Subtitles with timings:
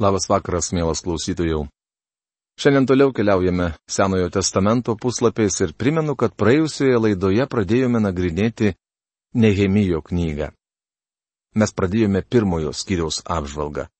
[0.00, 1.66] Labas vakaras, mielas klausytojų.
[2.56, 8.72] Šiandien toliau keliaujame Senojo testamento puslapiais ir primenu, kad praėjusioje laidoje pradėjome nagrinėti
[9.36, 10.48] Nehemijo knygą.
[11.60, 13.90] Mes pradėjome pirmojo skyriaus apžvalgą.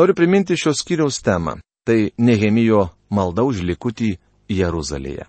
[0.00, 4.16] Noriu priminti šios skyriaus temą- tai Nehemijo malda už likutį
[4.48, 5.26] Jeruzalėje.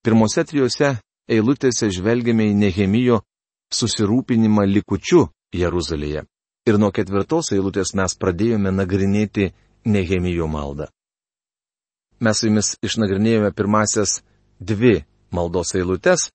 [0.00, 0.96] Pirmose trijose
[1.28, 3.20] eilutėse žvelgiame į Nehemijo
[3.68, 6.24] susirūpinimą likučiu Jeruzalėje
[6.66, 9.52] ir nuo ketvirtos eilutės mes pradėjome nagrinėti
[9.86, 10.88] Nehemijo maldą.
[12.18, 14.20] Mes su jumis išnagrinėjome pirmasias
[14.58, 16.30] dvi maldos eilutes,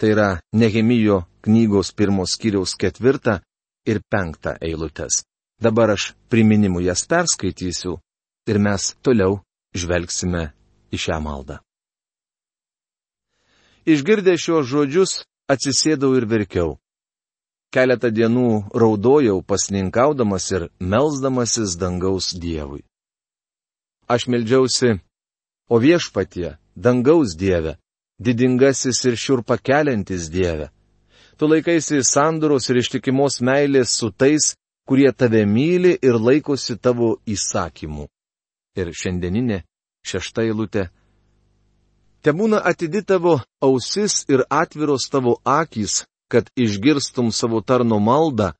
[0.00, 3.38] tai yra Nehemijo knygos pirmos skyriaus ketvirtą
[3.86, 5.22] ir penktą eilutes.
[5.62, 7.94] Dabar aš priminimu jas perskaitysiu
[8.50, 9.38] ir mes toliau
[9.76, 10.50] žvelgsime
[10.92, 11.60] į šią maldą.
[13.86, 15.12] Išgirdę šios žodžius,
[15.46, 16.74] atsisėdau ir verkiau
[17.74, 22.84] keletą dienų raudojau pasninkaudamas ir melzdamasis dangaus Dievui.
[24.08, 25.00] Aš meldžiausi,
[25.68, 27.76] o viešpatie, dangaus Dieve,
[28.18, 30.70] didingasis ir šiurpa keliantis Dieve.
[31.36, 34.54] Tu laikaisi sandoros ir ištikimos meilės su tais,
[34.88, 38.06] kurie tave myli ir laikosi tavo įsakymų.
[38.78, 39.64] Ir šiandieninė
[40.06, 40.86] šešta eilutė.
[42.22, 48.52] Te būna atidi tavo ausis ir atviros tavo akys, kad išgirstum savo tarno maldą,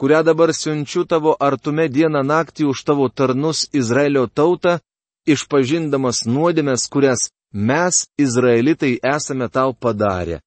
[0.00, 4.78] kurią dabar siunčiu tavo artume dieną naktį už tavo tarnus Izraelio tautą,
[5.26, 10.40] išpažindamas nuodėmės, kurias mes, Izraelitai, esame tau padarę.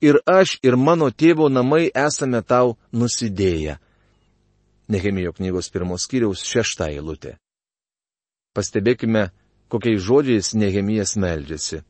[0.00, 3.76] Ir aš, ir mano tėvo namai esame tau nusidėję.
[4.88, 7.36] Nehemijo knygos pirmos kiriaus šešta eilutė.
[8.56, 9.28] Pastebėkime,
[9.70, 11.82] kokiais žodžiais Nehemijas meldžiasi.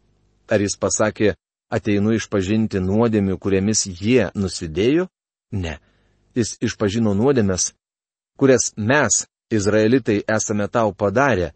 [0.51, 1.37] Ar jis pasakė,
[1.71, 5.09] ateinu išpažinti nuodėmių, kuriamis jie nusidėjo?
[5.53, 5.79] Ne.
[6.35, 7.73] Jis išpažino nuodėmės,
[8.39, 11.51] kurias mes, Izraelitai, esame tau padarę,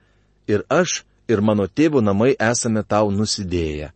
[0.51, 3.93] ir aš, ir mano tėvų namai esame tau nusidėję.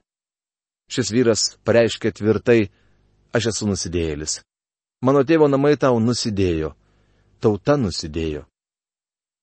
[0.88, 2.70] Šis vyras pareiškia tvirtai,
[3.34, 4.38] aš esu nusidėjėlis.
[5.04, 6.72] Mano tėvo namai tau nusidėjo.
[7.42, 8.46] Tauta nusidėjo.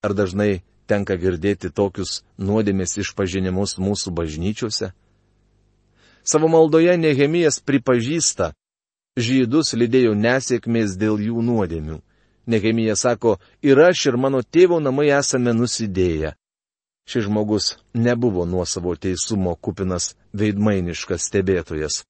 [0.03, 4.91] Ar dažnai tenka girdėti tokius nuodėmės išpažinimus mūsų bažnyčiose?
[6.25, 8.53] Savo maldoje Nehemijas pripažįsta,
[9.17, 11.99] žydus lydėjo nesėkmės dėl jų nuodėmių.
[12.49, 16.33] Nehemija sako, ir aš ir mano tėvo namai esame nusidėję.
[17.05, 22.01] Šis žmogus nebuvo nuo savo teisumo kupinas veidmainiškas stebėtojas.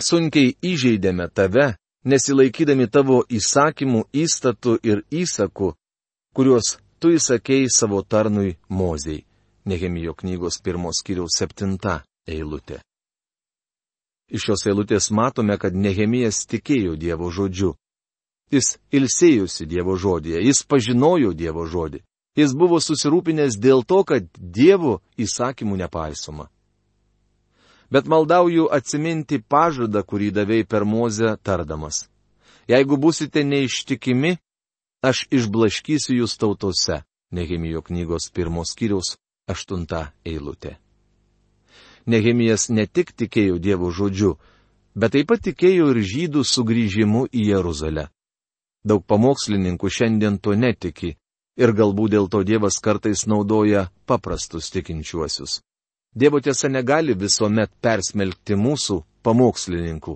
[0.00, 1.74] Sunkiai įžeidėme tave,
[2.04, 5.72] nesilaikydami tavo įsakymų, įstatų ir įsakų,
[6.36, 9.24] kuriuos tu įsakėjai savo tarnui Mozei.
[9.68, 12.80] Nehemijo knygos pirmos kiriaus septinta eilutė.
[14.26, 17.76] Iš šios eilutės matome, kad Nehemijas tikėjo Dievo žodžiu.
[18.50, 22.02] Jis ilsėjusi Dievo žodėje, jis pažinojo Dievo žodį.
[22.36, 26.50] Jis buvo susirūpinęs dėl to, kad Dievo įsakymų nepaisoma.
[27.90, 32.08] Bet maldauju atsiminti pažadą, kurį davėjai per mozę tardamas.
[32.66, 34.36] Jeigu busite neištikimi,
[35.06, 37.04] aš išblaškysiu jūs tautose.
[37.30, 39.16] Nehemijo knygos pirmos kiriaus
[39.50, 40.76] aštunta eilutė.
[42.06, 44.36] Nehemijas ne tik tikėjo Dievo žodžiu,
[44.94, 48.08] bet taip pat tikėjo ir žydų sugrįžimu į Jeruzalę.
[48.86, 51.16] Daug pamokslininkų šiandien to netiki
[51.56, 55.60] ir galbūt dėl to Dievas kartais naudoja paprastus tikinčiuosius.
[56.14, 60.14] Dievo tiesa negali visuomet persmelkti mūsų pamokslininkų,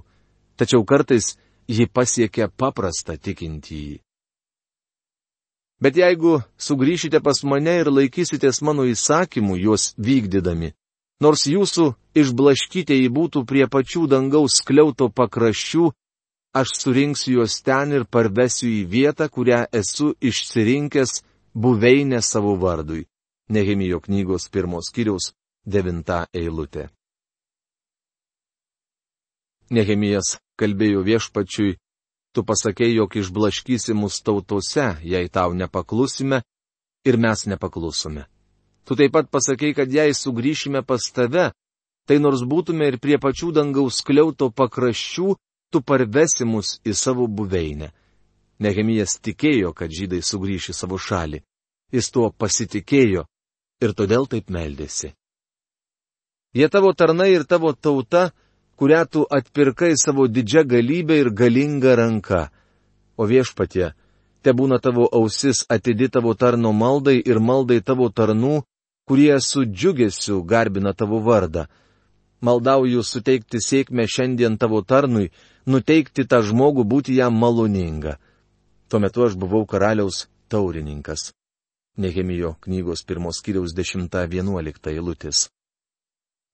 [0.57, 1.35] tačiau kartais
[1.69, 3.99] ji pasiekia paprastą tikintįjį.
[5.81, 10.75] Bet jeigu sugrįšite pas mane ir laikysitės mano įsakymų juos vykdydami,
[11.21, 15.91] Nors jūsų išblaškytieji būtų prie pačių dangaus kliauto pakraščių,
[16.57, 21.21] aš surinksiu juos ten ir parvesiu į vietą, kurią esu išsirinkęs
[21.55, 23.05] buveinę savo vardui.
[23.53, 25.35] Nehemijo knygos pirmos kiriaus
[25.67, 26.89] devinta eilutė.
[29.71, 31.77] Nehemijas kalbėjo viešpačiui,
[32.35, 36.43] tu pasakėjai, jog išblaškysi mus tautose, jei tau nepaklusime,
[37.05, 38.25] ir mes nepaklusome.
[38.91, 41.53] Tu taip pat pasakei, kad jei sugrįšime pas tave,
[42.11, 45.35] tai nors būtume ir prie pačių dangaus kliauto pakraščių,
[45.71, 47.93] tu parvesi mus į savo buveinę.
[48.59, 51.39] Nehemijas tikėjo, kad žydai sugrįš į savo šalį.
[51.95, 53.23] Jis tuo pasitikėjo
[53.79, 55.13] ir todėl taip meldėsi.
[56.51, 58.33] Jie tavo tarnai ir tavo tauta,
[58.75, 62.43] kurią tu atpirkai savo didžią galybę ir galingą ranką.
[63.15, 63.93] O viešpatie,
[64.43, 68.65] te būna tavo ausis atidi tavo tarno maldai ir maldai tavo tarnų,
[69.11, 71.65] kurie su džiugesiu garbina tavo vardą.
[72.47, 75.33] Maldauju suteikti sėkmę šiandien tavo tarnui,
[75.67, 78.13] nuteikti tą žmogų būti jam maloninga.
[78.89, 81.33] Tuo metu aš buvau karaliaus taurininkas.
[81.99, 85.49] Nehemijo knygos pirmos kiriaus 10-11 eilutės.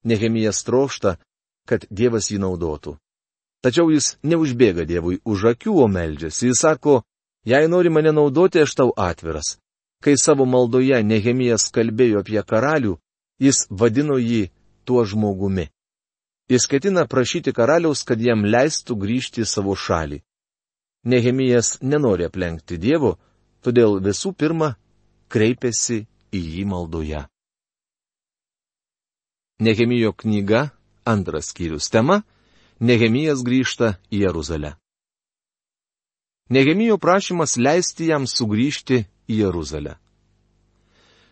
[0.03, 1.19] Nehemijas trokšta,
[1.69, 2.95] kad Dievas jį naudotų.
[3.61, 6.49] Tačiau jis neužbėga Dievui už akių, o meldžiasi.
[6.49, 7.03] Jis sako,
[7.45, 9.59] jei nori mane naudoti, aš tau atviras.
[10.03, 12.97] Kai savo maldoje Nehemijas kalbėjo apie karalių,
[13.41, 14.49] jis vadino jį
[14.85, 15.67] tuo žmogumi.
[16.49, 20.21] Jis ketina prašyti karaliaus, kad jam leistų grįžti į savo šalį.
[21.03, 23.17] Nehemijas nenori aplenkti Dievo,
[23.63, 24.75] todėl visų pirma
[25.27, 27.25] kreipiasi į jį maldoje.
[29.59, 30.69] Nehemijo knyga,
[31.05, 32.21] antras skyrius tema-
[32.87, 34.75] Nehemijas grįžta į Jeruzalę.
[36.49, 39.97] Nehemijo prašymas leisti jam sugrįžti į Jeruzalę.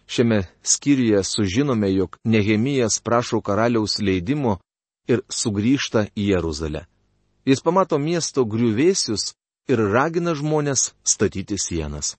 [0.07, 4.59] Šiame skyriuje sužinome, jog Nehemijas prašo karaliaus leidimo
[5.07, 6.86] ir sugrįžta į Jeruzalę.
[7.45, 9.33] Jis pamato miesto griuvėsius
[9.69, 12.15] ir ragina žmonės statyti sienas.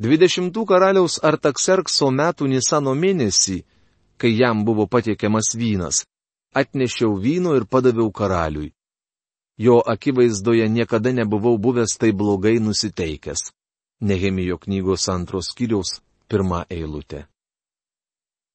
[0.00, 3.60] 20 karaliaus Artakserkso metų Nisano mėnesį,
[4.18, 6.04] kai jam buvo patiekiamas vynas,
[6.54, 8.72] atnešiau vyno ir padaviau karaliui.
[9.58, 13.52] Jo akivaizdoje niekada nebuvau buvęs taip blogai nusiteikęs.
[14.04, 15.98] Nehemijo knygos antros skyriaus
[16.28, 17.24] pirma eilutė.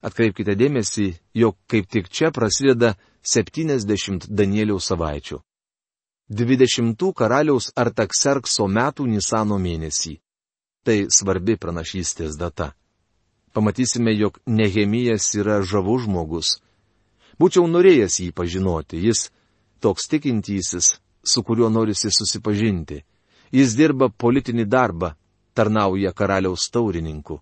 [0.05, 2.93] Atkreipkite dėmesį, jog kaip tik čia prasideda
[3.25, 5.39] 70 Danieliaus savaičių.
[6.29, 10.19] 20 karaliaus Artakserkso metų Nisano mėnesį.
[10.85, 12.75] Tai svarbi pranašystės data.
[13.53, 16.51] Pamatysime, jog Nehemijas yra žavus žmogus.
[17.41, 19.31] Būčiau norėjęs jį pažinoti, jis
[19.81, 23.01] toks tikintysis, su kuriuo norisi susipažinti.
[23.51, 25.15] Jis dirba politinį darbą,
[25.53, 27.39] tarnauja karaliaus taurininku.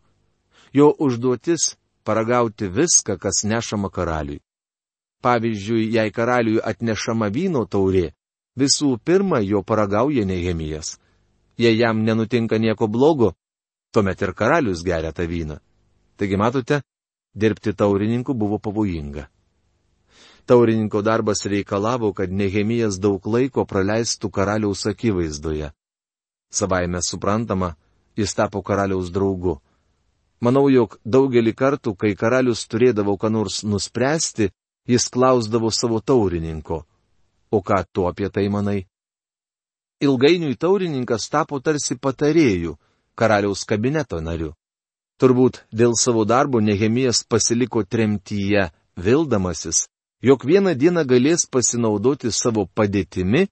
[0.73, 4.41] Jo užduotis paragauti viską, kas nešama karaliui.
[5.21, 8.11] Pavyzdžiui, jei karaliui atnešama vyno taurė,
[8.59, 10.97] visų pirma jo paragauja Nehemijas.
[11.57, 13.33] Jei jam nenutinka nieko blogo,
[13.91, 15.57] tuomet ir karalius geria tą vyną.
[16.17, 16.81] Taigi matote,
[17.33, 19.27] dirbti taurininku buvo pavojinga.
[20.45, 25.73] Taurininko darbas reikalavo, kad Nehemijas daug laiko praleistų karaliaus akivaizdoje.
[26.47, 27.73] Savaime suprantama,
[28.17, 29.57] jis tapo karaliaus draugu.
[30.41, 34.51] Manau, jog daugelį kartų, kai karalius turėdavo ką nors nuspręsti,
[34.87, 36.83] jis klausdavo savo taurininko.
[37.51, 38.85] O ką tu apie tai manai?
[40.01, 42.75] Ilgainiui taurininkas tapo tarsi patarėjų,
[43.17, 44.53] karaliaus kabineto nariu.
[45.17, 48.67] Turbūt dėl savo darbo Nehemijas pasiliko tremtyje,
[48.97, 49.87] vildamasis,
[50.21, 53.47] jog vieną dieną galės pasinaudoti savo padėtimi,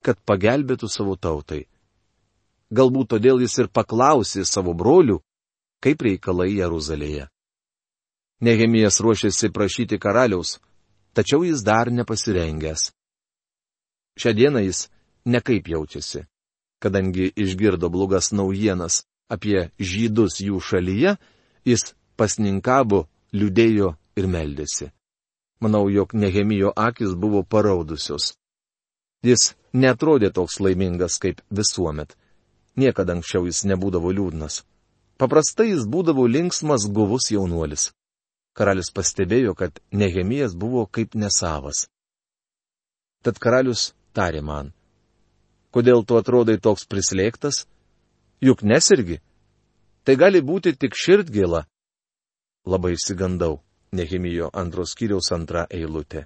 [0.00, 1.66] kad pagelbėtų savo tautai.
[2.70, 5.18] Galbūt todėl jis ir paklausė savo brolių,
[5.82, 7.26] kaip reikalai Jeruzalėje.
[8.40, 10.58] Nehemijas ruošiasi prašyti karaliaus,
[11.12, 12.92] tačiau jis dar nepasirengęs.
[14.20, 14.86] Šią dieną jis
[15.26, 16.24] nekaip jaučiasi,
[16.80, 21.16] kadangi išgirdo blogas naujienas apie žydus jų šalyje,
[21.66, 24.90] jis pasninkavo, liūdėjo ir meldėsi.
[25.60, 28.34] Manau, jog Nehemijo akis buvo paraudusios.
[29.22, 32.16] Jis netrodė toks laimingas kaip visuomet.
[32.76, 34.62] Niekada anksčiau jis nebūdavo liūdnas.
[35.18, 37.90] Paprastai jis būdavo linksmas guvus jaunuolis.
[38.56, 41.88] Karalius pastebėjo, kad Nehemijas buvo kaip nesavas.
[43.22, 44.72] Tad karalius tarė man,
[45.74, 47.66] kodėl tu atrodai toks prislėgtas?
[48.40, 49.20] Juk nesirgi.
[50.04, 51.66] Tai gali būti tik širdgėla.
[52.66, 53.60] Labai įsigandau,
[53.92, 56.24] Nehemijo antros kiriaus antra eilutė.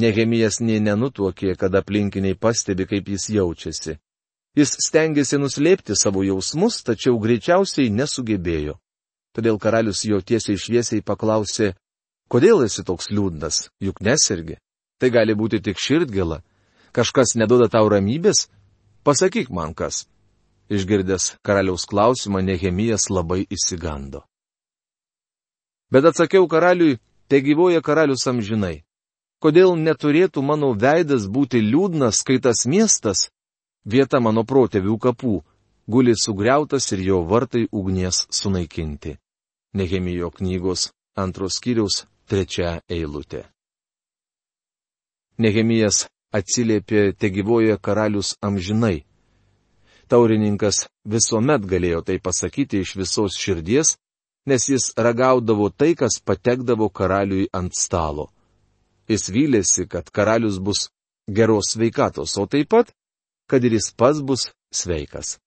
[0.00, 3.98] Nehemijas nė nenutuokė, kad aplinkiniai pastebi, kaip jis jaučiasi.
[4.58, 8.80] Jis stengiasi nuslėpti savo jausmus, tačiau greičiausiai nesugebėjo.
[9.30, 11.76] Todėl karalius jo tiesiai šviesiai paklausė,
[12.30, 14.58] kodėl esi toks liūdnas, juk nesirgi.
[14.98, 16.40] Tai gali būti tik širdgėla.
[16.90, 18.48] Kažkas neduoda tau ramybės?
[19.06, 20.08] Pasakyk man kas.
[20.70, 24.26] Išgirdęs karaliaus klausimą, Nehemijas labai įsigando.
[25.90, 26.98] Bet atsakiau karaliui,
[27.30, 28.82] te gyvoja karalius amžinai.
[29.42, 33.30] Kodėl neturėtų mano veidas būti liūdnas, kai tas miestas,
[33.84, 35.34] vieta mano protėvių kapų,
[35.90, 39.16] guli sugriautas ir jo vartai ugnies sunaikinti.
[39.74, 43.44] Nehemijo knygos antros skyriaus trečia eilutė.
[45.38, 49.04] Nehemijas atsiliepė te gyvoje karalius amžinai.
[50.10, 53.96] Taurininkas visuomet galėjo tai pasakyti iš visos širdies,
[54.46, 58.30] nes jis ragaudavo tai, kas patekdavo karaliui ant stalo.
[59.08, 60.88] Jis vylėsi, kad karalius bus
[61.30, 62.92] geros sveikatos, o taip pat,
[63.50, 65.38] kad ir jis pats bus sveikas.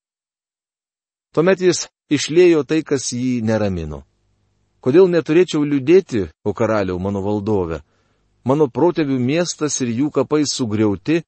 [1.33, 4.03] Tuomet jis išlėjo tai, kas jį neramino.
[4.83, 7.79] Kodėl neturėčiau liūdėti, o karaliau mano valdove?
[8.43, 11.21] Mano protėvių miestas ir jų kapai sugriauti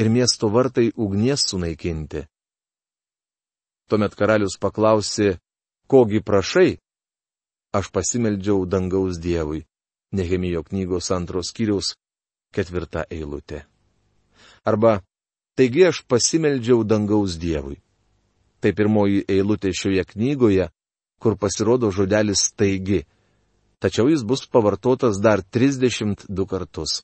[0.00, 2.24] ir miesto vartai ugnies sunaikinti.
[3.88, 5.36] Tuomet karalius paklausė,
[5.86, 6.78] kogi prašai?
[7.76, 9.66] Aš pasimeldžiau dangaus Dievui.
[10.12, 11.92] Nehemijo knygos antros kiriaus
[12.56, 13.66] ketvirta eilutė.
[14.64, 15.02] Arba,
[15.58, 17.80] taigi aš pasimeldžiau dangaus Dievui.
[18.62, 20.68] Tai pirmoji eilutė šioje knygoje,
[21.18, 23.02] kur pasirodo žodelis taigi.
[23.82, 27.02] Tačiau jis bus pavartotas dar 32 kartus.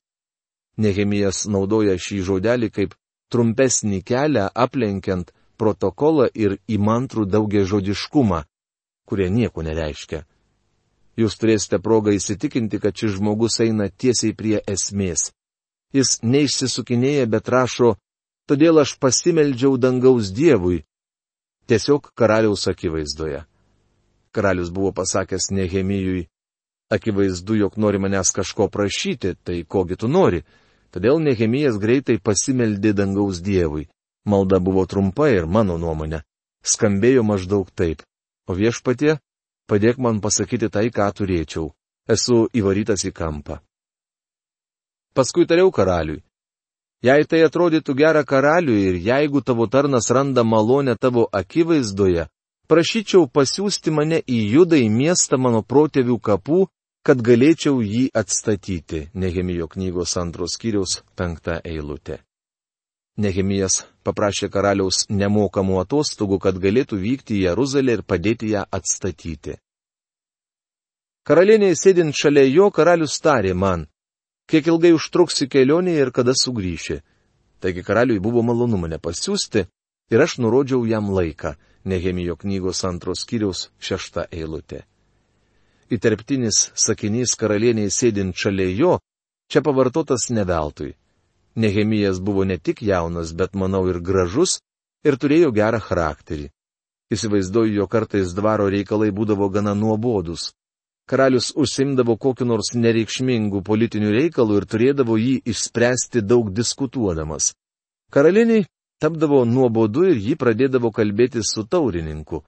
[0.78, 2.94] Nehemijas naudoja šį žodelį kaip
[3.30, 8.44] trumpesnį kelią aplenkiant protokolą ir įmantrų daugia žodiškumą,
[9.06, 10.24] kurie nieko nereiškia.
[11.18, 15.30] Jūs turėsite progą įsitikinti, kad šis žmogus eina tiesiai prie esmės.
[15.94, 17.94] Jis neišsisukinėja, bet rašo,
[18.48, 20.84] todėl aš pasimeldžiau dangaus Dievui.
[21.68, 23.44] Tiesiog karaliaus akivaizdoje.
[24.34, 26.26] Karalius buvo pasakęs Nehemijui,
[26.90, 30.42] akivaizdu, jog nori manęs kažko prašyti, tai kogi tu nori.
[30.94, 33.88] Todėl Nehemijas greitai pasimeldė dangaus Dievui.
[34.24, 36.22] Malda buvo trumpa ir mano nuomonė.
[36.64, 38.04] Skambėjo maždaug taip.
[38.48, 39.18] O viešpatie,
[39.68, 41.72] padėk man pasakyti tai, ką turėčiau.
[42.08, 43.58] Esu įvarytas į kampą.
[45.14, 46.23] Paskui tariau karaliui.
[47.04, 52.28] Jei tai atrodytų gera karaliui ir jeigu tavo tarnas randa malonę tavo akivaizdoje,
[52.68, 56.62] prašyčiau pasiūsti mane į judą į miestą mano protėvių kapų,
[57.04, 59.08] kad galėčiau jį atstatyti.
[59.12, 62.22] Nehemijo knygos antros kiriaus penkta eilutė.
[63.20, 69.58] Nehemijas paprašė karaliaus nemokamų atostogų, kad galėtų vykti į Jeruzalę ir padėti ją atstatyti.
[71.28, 73.84] Karalienė sėdint šalia jo, karalius tarė man,
[74.50, 77.00] kiek ilgai užtruksi kelionė ir kada sugrįši.
[77.60, 79.64] Taigi karaliui buvo malonu mane pasiūsti
[80.12, 84.86] ir aš nurodžiau jam laiką, Nehemijo knygos antros kiriaus šešta eilutė.
[85.92, 88.92] Įterptinis sakinys karalieniai sėdint šalia jo,
[89.52, 90.94] čia pavartotas neveltui.
[91.54, 94.58] Nehemijas buvo ne tik jaunas, bet manau ir gražus
[95.04, 96.48] ir turėjo gerą charakterį.
[97.12, 100.54] Įsivaizduoju, jo kartais dvaro reikalai būdavo gana nuobodus.
[101.10, 107.52] Karalius užsimdavo kokiu nors nereikšmingu politiniu reikalu ir turėdavo jį išspręsti daug diskutuodamas.
[108.14, 108.64] Karalieniai
[109.02, 112.44] tapdavo nuobodu ir jį pradėdavo kalbėti su taurininku.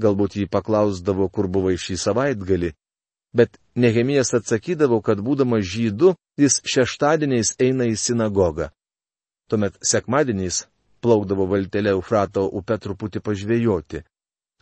[0.00, 2.70] Galbūt jį paklausdavo, kur buvai šį savaitgalį,
[3.32, 8.70] Bet Nehemijas atsakydavo, kad būdamas žydu, jis šeštadieniais eina į sinagogą.
[9.50, 10.64] Tuomet sekmadieniais
[11.00, 14.02] plaukdavo valtelė Eufrato upę truputį pažvėjoti.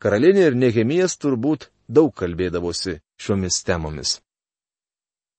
[0.02, 4.18] Karalienė ir Nehemijas turbūt daug kalbėdavosi šiomis temomis.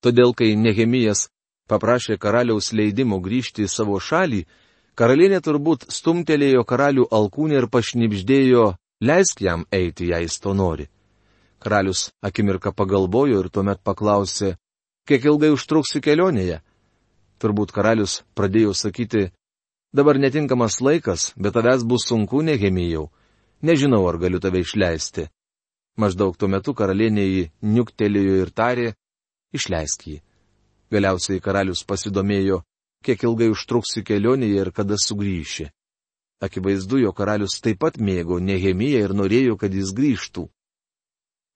[0.04, 1.28] Todėl, kai Nehemijas
[1.70, 4.46] paprašė karaliaus leidimo grįžti į savo šalį,
[5.00, 8.66] karalienė turbūt stumtelėjo karalių alkūnį ir pašnipždėjo,
[9.06, 10.90] leisk jam eiti, jei jis to nori.
[11.60, 14.56] Karalius akimirką pagalvojo ir tuomet paklausė,
[15.08, 16.62] kiek ilgai užtruksi kelionėje.
[17.40, 19.30] Turbūt karalius pradėjo sakyti,
[19.96, 23.10] dabar netinkamas laikas, bet tavęs bus sunku, nehemijau.
[23.62, 25.28] Nežinau, ar galiu tave išleisti.
[26.00, 27.44] Maždaug tuo metu karalienė jį
[27.76, 28.92] niuktelėjo ir tarė,
[29.52, 30.20] išleisk jį.
[30.94, 32.62] Galiausiai karalius pasidomėjo,
[33.04, 35.68] kiek ilgai užtruksi kelionėje ir kada sugrįši.
[36.40, 40.48] Akivaizdu, jo karalius taip pat mėgo Nehemiją ir norėjo, kad jis grįžtų.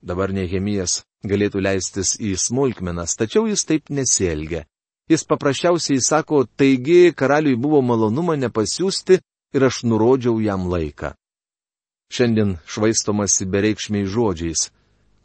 [0.03, 4.65] Dabar Nehemijas galėtų leistis į smulkmenas, tačiau jis taip nesielgia.
[5.07, 9.19] Jis paprasčiausiai sako, taigi karaliui buvo malonu mane pasiūsti
[9.55, 11.13] ir aš nurodžiau jam laiką.
[12.13, 14.69] Šiandien švaistomasi bereikšmiai žodžiais.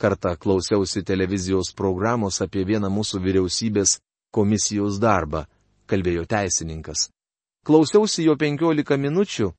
[0.01, 3.99] Kartą klausiausi televizijos programos apie vieną mūsų vyriausybės
[4.33, 5.43] komisijos darbą,
[5.91, 7.11] kalbėjo teisininkas.
[7.67, 9.51] Klausiausi jo penkiolika minučių,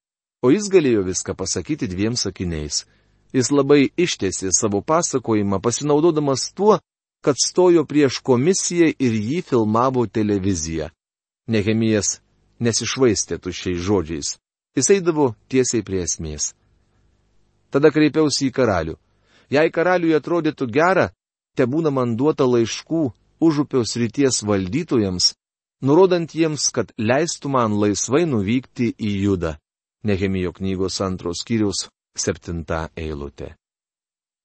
[0.42, 2.88] o jis galėjo viską pasakyti dviem sakiniais.
[3.36, 6.80] Jis labai ištėsi savo pasakojimą, pasinaudodamas tuo,
[7.22, 10.90] kad stojo prieš komisiją ir jį filmavo televizija.
[11.46, 12.24] Nehemijas
[12.58, 14.38] nesišvaistė tušiais žodžiais.
[14.74, 16.56] Jis eidavo tiesiai prie esmės.
[17.70, 18.96] Tada kreipiausi į karalių.
[19.50, 21.10] Jei karaliui atrodytų gera,
[21.58, 23.04] te būna man duota laiškų
[23.42, 25.34] užupios ryties valdytojams,
[25.82, 29.56] nurodant jiems, kad leistų man laisvai nuvykti į Judą.
[30.04, 33.56] Nehemijo knygos antros skyriaus septinta eilutė.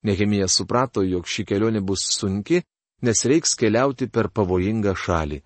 [0.04, 2.62] Nehemijas suprato, jog ši kelionė bus sunki,
[3.02, 5.40] nes reiks keliauti per pavojingą šalį.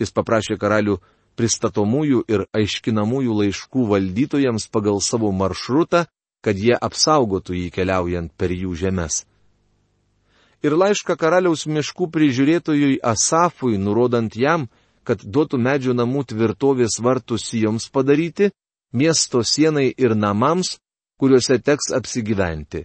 [0.00, 0.96] Jis paprašė karalių
[1.36, 6.06] pristatomųjų ir aiškinamųjų laiškų valdytojams pagal savo maršrutą,
[6.42, 9.22] kad jie apsaugotų jį keliaujant per jų žemės.
[10.62, 14.68] Ir laišką karaliaus miškų prižiūrėtojui Asafui, nurodant jam,
[15.02, 18.52] kad duotų medžio namų tvirtovės vartus joms padaryti,
[18.92, 20.76] miesto sienai ir namams,
[21.18, 22.84] kuriuose teks apsigyventi.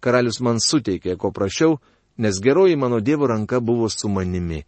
[0.00, 1.78] Karalius man suteikė, ko prašiau,
[2.20, 4.64] nes geroji mano Dievo ranka buvo su manimi.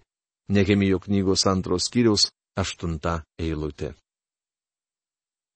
[0.48, 3.92] Nehemijo knygos antros skyriaus aštunta eilutė.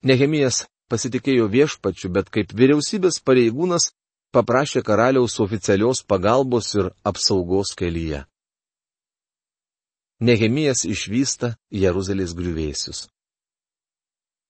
[0.05, 3.89] Nehemijas pasitikėjo viešpačiu, bet kaip vyriausybės pareigūnas
[4.37, 8.27] paprašė karaliaus oficialios pagalbos ir apsaugos kelyje.
[10.23, 13.09] Nehemijas išvysta Jeruzalės griuvėsius.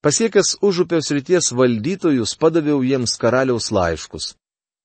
[0.02, 4.32] Pasiekęs užupės ryties valdytojus, padaviau jiems karaliaus laiškus.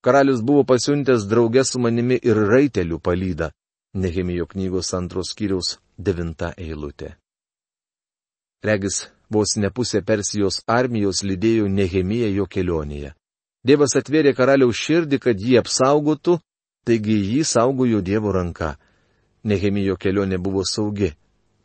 [0.05, 3.49] Karalius buvo pasiuntęs draugę su manimi ir raitelių palydą.
[3.97, 7.15] Nehemijo knygos antros kiriaus devinta eilutė.
[8.63, 13.13] Regis, vos ne pusė Persijos armijos lydėjo Nehemiją jo kelionėje.
[13.67, 16.37] Dievas atvėrė karaliaus širdį, kad jį apsaugotų,
[16.87, 18.77] taigi jį saugojo Dievo ranka.
[19.43, 21.11] Nehemijo kelionė buvo saugi.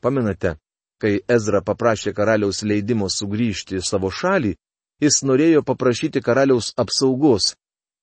[0.03, 0.57] Pamenate,
[0.99, 4.57] kai Ezra paprašė karaliaus leidimo sugrįžti į savo šalį,
[5.03, 7.55] jis norėjo paprašyti karaliaus apsaugos,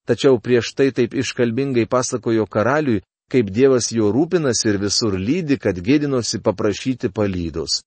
[0.07, 5.77] tačiau prieš tai taip iškalbingai pasakojo karaliui, kaip Dievas jo rūpinasi ir visur lydi, kad
[5.77, 7.83] gėdinosi paprašyti palydos.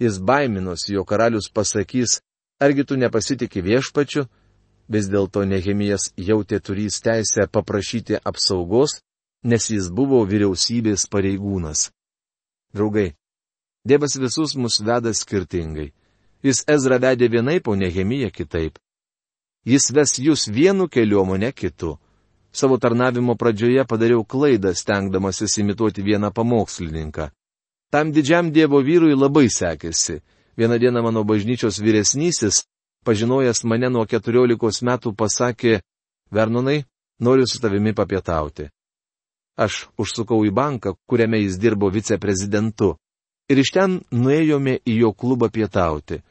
[0.00, 2.20] Jis baiminosi, jo karalius pasakys,
[2.60, 4.26] argi tu nepasitikė viešpačiu,
[4.88, 9.00] vis dėlto Nehemijas jautė turys teisę paprašyti apsaugos,
[9.44, 11.90] nes jis buvo vyriausybės pareigūnas.
[12.72, 13.12] Draugai,
[13.84, 15.90] Dievas visus mus veda skirtingai.
[16.42, 18.78] Jis Ezra vedė vienaip, o Nehemija kitaip.
[19.66, 21.98] Jis ves jūs vienu keliu, o ne kitu.
[22.52, 27.30] Savo tarnavimo pradžioje padariau klaidą, stengdamasis imituoti vieną pamokslininką.
[27.92, 30.22] Tam didžiam Dievo vyrui labai sekėsi.
[30.56, 32.64] Vieną dieną mano bažnyčios vyresnysis,
[33.04, 35.80] pažinojęs mane nuo keturiolikos metų, pasakė,
[36.32, 36.84] Vernonai,
[37.20, 38.70] noriu su tavimi papietauti.
[39.56, 42.94] Aš užsukau į banką, kuriame jis dirbo viceprezidentu.
[43.52, 46.22] Ir iš ten nuėjome į jo klubą pietauti.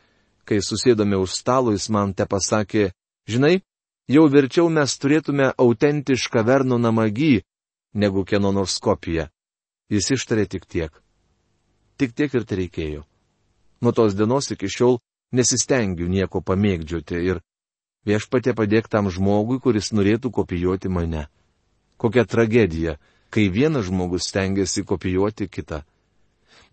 [0.45, 2.89] Kai susėdome už stalo, jis man te pasakė,
[3.29, 3.61] Žinai,
[4.09, 7.43] jau verčiau mes turėtume autentišką Verno namagį,
[7.93, 9.29] negu kieno nors kopiją.
[9.91, 10.91] Jis ištarė tik tiek.
[12.01, 13.03] Tik tiek ir tai reikėjo.
[13.85, 14.97] Nuo tos dienos iki šiol
[15.37, 17.41] nesistengiu nieko pamėgdžioti ir
[18.09, 21.27] viešpatė padėk tam žmogui, kuris norėtų kopijuoti mane.
[22.01, 22.97] Kokia tragedija,
[23.29, 25.83] kai vienas žmogus stengiasi kopijuoti kitą.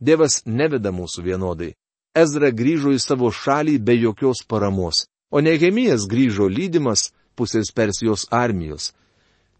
[0.00, 1.74] Dievas neveda mūsų vienodai.
[2.16, 8.92] Ezra grįžo į savo šalį be jokios paramos o Nehemijas grįžo lydimas pusės Persijos armijos.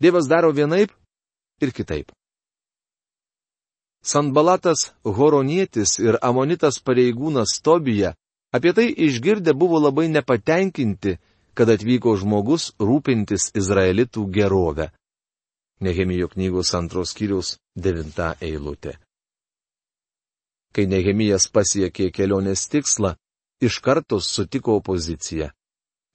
[0.01, 0.93] Dievas daro vienaip
[1.61, 2.13] ir kitaip.
[4.05, 8.15] Sanbalatas Horonietis ir Amonitas pareigūnas Tobija
[8.53, 11.17] apie tai išgirdę buvo labai nepatenkinti,
[11.55, 14.89] kad atvyko žmogus rūpintis Izraelitų gerovę.
[15.81, 18.97] Nehemijo knygos antros kiriaus devinta eilutė.
[20.75, 23.15] Kai Nehemijas pasiekė kelionės tikslą,
[23.61, 25.51] iš karto sutiko opoziciją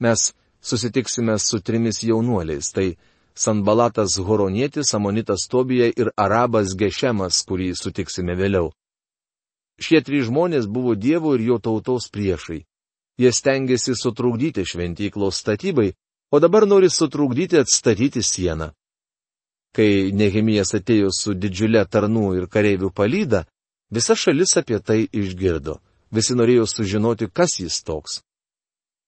[0.03, 2.95] mes susitiksime su trimis jaunuoliais- tai
[3.35, 8.71] Sanbalatas Horonietis, Amonitas Tobija ir Arabas Gešemas, kurį sutiksime vėliau.
[9.81, 12.61] Šie trys žmonės buvo Dievo ir jo tautos priešai.
[13.17, 15.93] Jie stengiasi sutrukdyti šventyklos statybai,
[16.33, 18.71] o dabar nori sutrukdyti atstatyti sieną.
[19.73, 23.45] Kai Nehemijas atėjo su didžiulė tarnų ir kareivių palyda,
[23.89, 25.79] visa šalis apie tai išgirdo.
[26.13, 28.21] Visi norėjo sužinoti, kas jis toks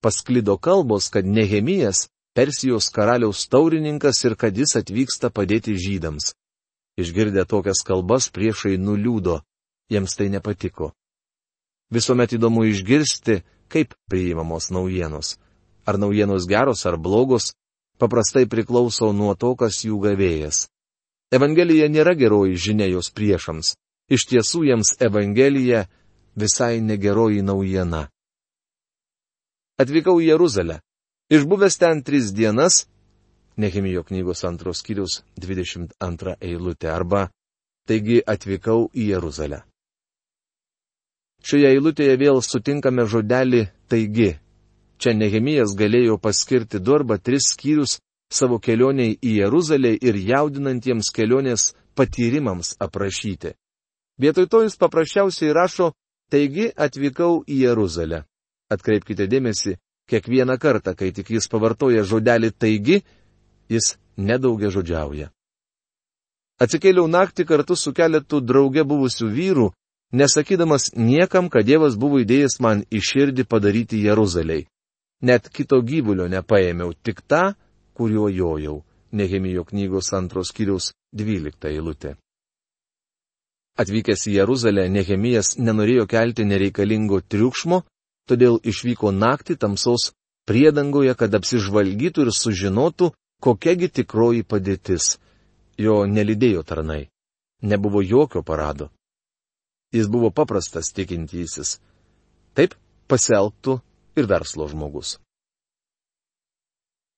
[0.06, 6.34] pasklido kalbos, kad Nehemijas Persijos karaliaus taurininkas ir kad jis atvyksta padėti žydams.
[7.00, 9.40] Išgirdę tokias kalbas priešai nuliūdo,
[9.92, 10.92] jiems tai nepatiko.
[11.92, 15.36] Visuomet įdomu išgirsti, kaip priimamos naujienos.
[15.88, 17.54] Ar naujienos geros ar blogos,
[18.00, 20.66] paprastai priklauso nuo to, kas jų gavėjas.
[21.32, 23.76] Evangelija nėra geroji žinia jos priešams.
[24.12, 25.86] Iš tiesų jiems Evangelija
[26.36, 28.10] visai negeroji naujiena
[29.82, 30.80] atvykau į Jeruzalę.
[31.30, 32.86] Išbuvęs ten tris dienas,
[33.58, 37.30] Nehemijo knygos antros kiriaus 22 eilutė arba
[37.88, 39.62] Taigi atvykau į Jeruzalę.
[41.46, 44.32] Šioje eilutėje vėl sutinkame žodelį taigi.
[44.98, 48.00] Čia Nehemijas galėjo paskirti du arba tris skyrius
[48.34, 53.54] savo kelioniai į Jeruzalę ir jaudinantiems kelionės patyrimams aprašyti.
[54.22, 55.92] Vietoj to jis paprasčiausiai rašo,
[56.30, 58.24] taigi atvykau į Jeruzalę.
[58.74, 59.76] Atkreipkite dėmesį,
[60.10, 63.02] kiekvieną kartą, kai tik jis pavartoja žodelį taigi,
[63.70, 65.32] jis nedaugia žodžiauja.
[66.62, 69.68] Atsikėliau naktį kartu su keletu drauge buvusių vyrų,
[70.16, 74.68] nesakydamas niekam, kad Dievas buvo įdėjęs man į širdį padaryti Jeruzaliai.
[75.22, 77.56] Net kito gyvulio nepaėmiau, tik tą,
[77.94, 78.84] kuriuo jojau.
[79.16, 82.16] Nehemijo knygos antros kiriaus 12 eilutė.
[83.80, 87.82] Atvykęs į Jeruzalę, Nehemijas nenorėjo kelti nereikalingo triukšmo
[88.30, 90.14] todėl išvyko naktį tamsos
[90.50, 93.12] priedangoje, kad apsižvalgytų ir sužinotų,
[93.42, 95.18] kokiagi tikroji padėtis.
[95.78, 97.10] Jo nelidėjo tarnai.
[97.62, 98.90] Nebuvo jokio parado.
[99.92, 101.80] Jis buvo paprastas tikintysis.
[102.56, 102.76] Taip
[103.12, 103.80] pasielgtų
[104.16, 105.18] ir verslo žmogus.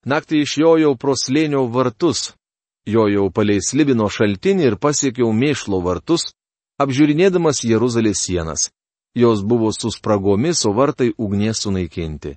[0.08, 2.32] Naktį išjojau pro slėnio vartus,
[2.88, 6.32] jojau palei slibino šaltinį ir pasiekiau mėšlo vartus,
[6.80, 8.70] apžiūrinėdamas Jeruzalės sienas.
[9.18, 12.36] Jos buvo su spragomis, o vartai ugnies sunaikinti.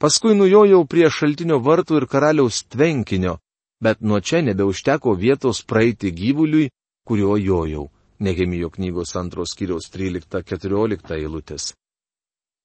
[0.00, 3.38] Paskui nujojau prie šaltinio vartų ir karaliaus tvenkinio,
[3.80, 6.68] bet nuo čia nebeužteko vietos praeiti gyvuliui,
[7.08, 7.88] kuriuo jojau.
[8.18, 11.72] Nehemijo knygos antros kiriaus 13-14 eilutės.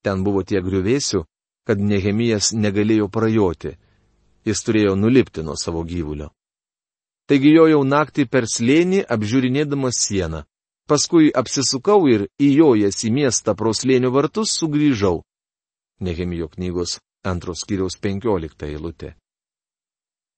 [0.03, 1.23] Ten buvo tiek griuvėsių,
[1.67, 3.77] kad Nehemijas negalėjo prajoti
[4.45, 6.29] jis turėjo nulipti nuo savo gyvulio.
[7.27, 10.43] Taigi jo jau naktį per slėnį apžiūrinėdamas sieną.
[10.89, 15.21] Paskui apsisukau ir įjojęs į miestą pro slėnio vartus sugrįžau.
[16.03, 19.13] Nehemijo knygos antros kiriaus penkiolikta eilutė.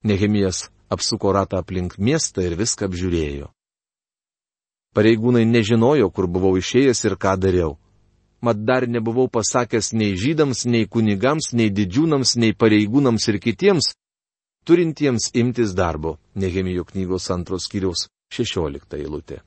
[0.06, 3.50] Nehemijas apsuko ratą aplink miestą ir viską apžiūrėjo.
[4.96, 7.74] Pareigūnai nežinojo, kur buvau išėjęs ir ką dariau
[8.46, 13.94] mat dar nebuvau pasakęs nei žydams, nei kunigams, nei didžiūnams, nei pareigūnams ir kitiems,
[14.68, 19.42] turintiems imtis darbo, Nehemijo knygos antros kiriaus 16 eilutė.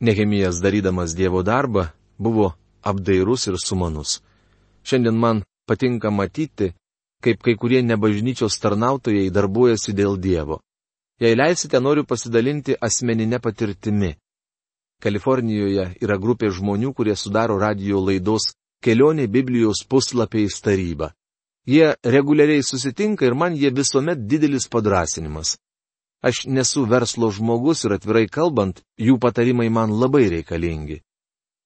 [0.00, 1.84] Nehemijas darydamas Dievo darbą
[2.18, 4.20] buvo apdairus ir sumanus.
[4.82, 6.72] Šiandien man patinka matyti,
[7.20, 10.60] kaip kai kurie nebažnyčios tarnautojai darbuojasi dėl Dievo.
[11.20, 14.14] Jei leisite, noriu pasidalinti asmeninę patirtimi.
[15.04, 21.12] Kalifornijoje yra grupė žmonių, kurie sudaro radio laidos kelionė Biblijos puslapiais taryba.
[21.68, 25.58] Jie reguliariai susitinka ir man jie visuomet didelis padrasinimas.
[26.22, 31.00] Aš nesu verslo žmogus ir atvirai kalbant, jų patarimai man labai reikalingi.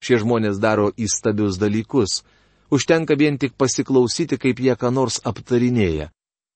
[0.05, 2.23] Šie žmonės daro įstabius dalykus.
[2.71, 6.11] Užtenka vien tik pasiklausyti, kaip jie ką nors aptarinėja.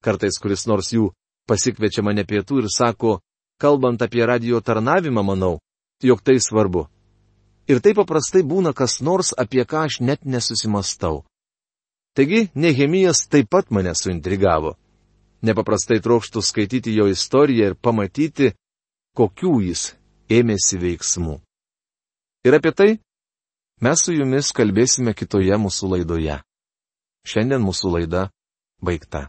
[0.05, 1.11] Kartais kuris nors jų
[1.49, 3.19] pasikviečia mane pietų ir sako,
[3.59, 5.59] kalbant apie radio tarnavimą, manau,
[6.03, 6.87] jog tai svarbu.
[7.69, 11.25] Ir tai paprastai būna kas nors, apie ką aš net nesusimastau.
[12.17, 14.77] Taigi, Nehemijas taip pat mane suintrigavo.
[15.43, 18.53] Nepaprastai trokštų skaityti jo istoriją ir pamatyti,
[19.15, 19.93] kokių jis
[20.31, 21.39] ėmėsi veiksmų.
[22.47, 22.91] Ir apie tai
[23.83, 26.41] mes su jumis kalbėsime kitoje mūsų laidoje.
[27.29, 28.29] Šiandien mūsų laida
[28.83, 29.29] baigta.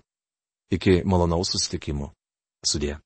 [0.73, 2.11] Iki malonaus susitikimų.
[2.65, 2.97] Sudė.